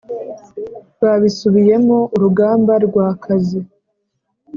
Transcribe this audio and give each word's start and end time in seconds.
babisubiyemo 1.01 1.97
urugamba 2.15 2.73
rwakaze 2.85 3.57